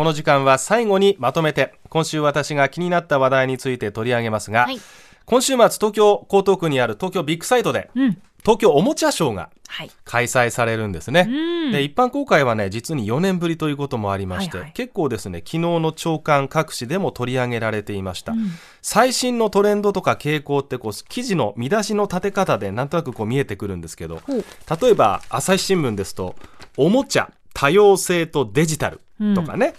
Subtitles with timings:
[0.00, 4.80] この時間は最後にまとめて今週私が気になった話題について取り上げますが、はい。
[5.26, 8.22] 今週末東京江東区にある東京ビッグサイトで、うん。
[8.38, 9.90] 東京おもちゃショーがはい。
[10.06, 11.72] 開催されるんですね、うん。
[11.72, 14.72] で一般公開はね実に4年ぶりということもありまして、はいはい。
[14.72, 18.38] 結構ですね昨日の朝刊各紙でも取り上げられていました、ん。
[18.80, 24.22] 最新のトレンドとか傾向ってこう記事の見出しの立て方でなんとなくこう見えてくるんですけど
[24.80, 26.36] 例えば朝日新聞ですと
[26.78, 29.02] おもちゃ多様性とデジタル
[29.34, 29.74] とかね、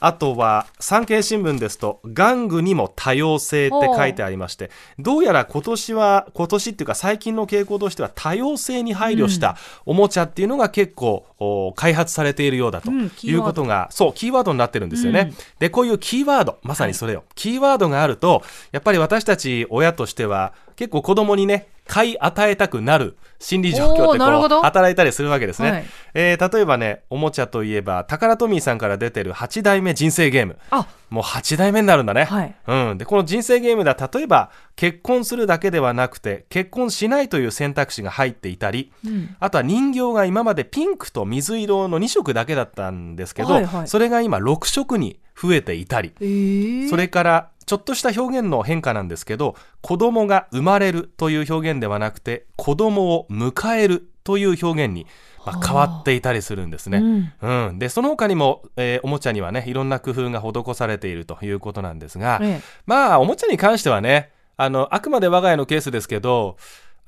[0.00, 9.56] あとは産経新聞ですと玩具にも多様性って書いてありましてどうやら今年は今年っていうか最近の傾向としては多様性に配慮した
[9.86, 15.36] おもちゃっていうのが結構お開発されているようだということが、そうキーワードになってるんですよね、うん。
[15.58, 18.42] でこういうキーワードまさにそれよ、キーワードがあると
[18.72, 25.86] やっぱり私たち親としては結構子供にね買い与えたくなる心理状況ってこう働いたりするわけですね、はい。
[26.14, 30.58] えー例えばねおもちゃといえばタカラトミーさんから出てる8代目人生ゲーム。
[30.70, 30.86] あ。
[31.08, 32.54] もう8代目になるんだね、はい。
[32.66, 39.36] うん、でこの人生ゲームでは例えば結婚するだけではなくて結婚しないという選択肢が入っていたりうん。
[39.40, 43.88] あとは人形が今までピンクと水色の2色だけだったんですけど、はいはい。
[43.88, 55.06] それが今6色に増えていたりえー、それからちょっとした表現の変化なんですけど子供が生まれるという表現ではなくて子供を迎えるという表現に、
[55.44, 55.66] まあはあ。
[55.66, 56.98] 変わっていたりするんですね。
[56.98, 57.68] うん。
[57.68, 62.60] うん、でその他にも、えーおもちゃにはねいろんな工夫が施されているということなんですが、ええ。
[62.86, 66.56] まあおもちゃに関してはねあのあくまで我が家のケースですけど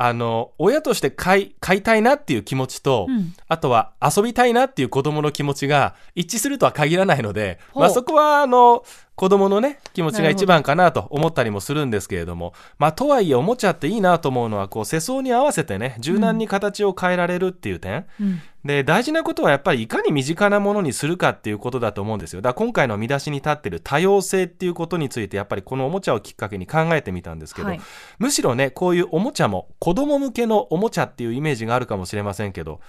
[0.03, 3.34] あの親として買い買いたいなっていう気持ちと、うん。
[3.48, 8.83] あとは遊びたいなっていう子供の気持ちが一致するとは限らないので、まあ、そこはあの
[9.15, 22.42] 子供のね気持ちが一番かなと思ったりもするんですけれどもまあとはいえおもちゃっていいなと思うのはこう世相に合わせてね柔軟に形を変えられるっていう点、うんで大事なことはやっぱりいかに身近なものにするかっていうことだと思うんですよ。
[22.42, 27.81] だから今回の見出しに立ってる多様性っていうことについてやっぱりこのおもちゃをきっかけに考えてみたんですけど、はい。
[28.19, 32.81] むしろねこういうおもちゃも子供向けのおもちゃっていうイメージがあるかもしれませんけど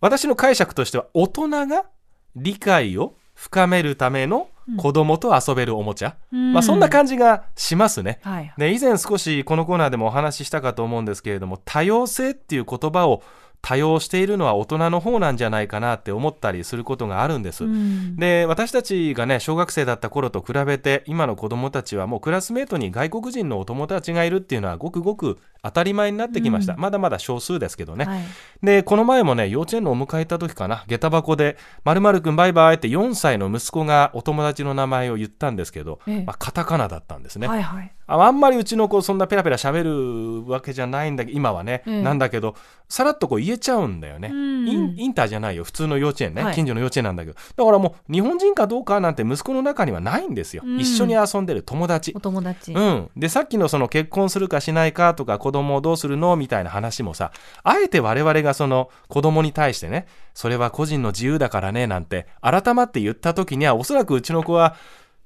[0.00, 1.86] 私の解釈としては大人が
[2.34, 4.48] 理解を深めるための
[4.78, 6.52] 子供と遊べるおもちゃ、うん。
[6.52, 8.18] まあそんな感じがしますね。
[8.22, 8.52] はい。
[8.58, 13.22] で以前少しこのコーナーでもお話ししたかと思うんですけれども多様性っていう言葉を
[13.66, 17.64] 多用しているのは大人の方なんじゃないかなって思ったりすることがあるんです。
[17.64, 26.80] うんで私たちがね小学生だった頃と比べて今の子供たちはもうクラスメートに外国人のお友達がいるっていうのはごくごく当たり前になってきました、うん。
[26.80, 28.22] まだまだ少数ですけどね、はい。
[28.62, 30.84] でこの前もね幼稚園のお迎え行った時かな。
[30.86, 36.24] 下駄箱で「まるくんバイバイ」って4歳の息子がお友達の名前を言ったんですけど、ええ。
[36.24, 37.92] まあ、カタカナだったんですね、はいはい。
[38.06, 42.02] ああんまりうちの子そんなペラペラ喋るわけじゃないんだけど今はね、ええ。
[42.02, 42.54] なんだけど
[42.88, 45.64] さらっとこう言えちゃうんだよね、うんインインターじゃないよ。
[45.64, 46.54] 普通の幼稚園ね、はい。
[46.54, 47.36] 近所の幼稚園なんだけど。
[47.56, 50.80] だからもう日本人かどうかなんて息子の中にはないんですよ、うん。
[50.80, 52.12] 一緒に遊んでる友達。
[52.16, 56.36] お友達、うん、でさっきのその結婚するかしないかとか子供をどうするの？
[56.36, 64.76] みたいな話もさあえて我々がその子供に対してねそれは個人の自由だからねなんて改まって言った時にはおそらくうちの子は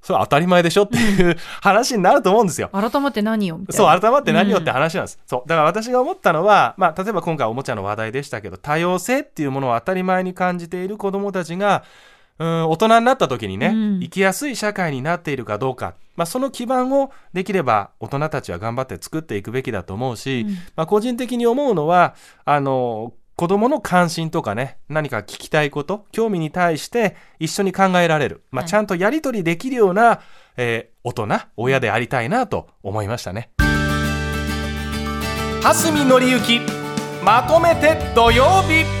[0.01, 2.69] それは当たり前でしょっていう話になると思うんですよ。
[2.73, 3.59] 改まって何よ？
[3.69, 5.49] そうな改まって何よって話なんです、そう。
[5.49, 11.83] だから私が思ったのは、まあ、例えば今回おもちゃの話題でしたけど多様性っていうものを当たり前に感じている子どもたちが
[12.41, 13.99] うん大人になった時にね、うん。
[13.99, 20.53] 生きやすい社会になっているかどうか、まあ、その基盤をできれば大人たちは頑張って作っていくべきだと思うし、うん。
[20.75, 28.69] まあ、個人的に思うのはあの子供の関心とかね何か聞きたいこと興味に対して一緒に考えられる、まあ、はい。
[28.69, 30.21] ちゃんとやり取りできるような、
[30.57, 31.27] えー大人
[31.57, 33.49] 親でありたいなと思いましたね。
[35.63, 36.59] 蓮見紀之
[37.23, 39.00] まとめて土曜日